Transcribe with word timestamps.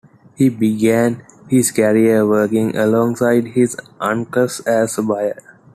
He 0.35 0.49
began 0.49 1.23
his 1.47 1.69
career 1.71 2.25
working 2.27 2.75
alongside 2.75 3.49
his 3.49 3.77
uncles 3.99 4.59
as 4.61 4.97
a 4.97 5.03
buyer. 5.03 5.37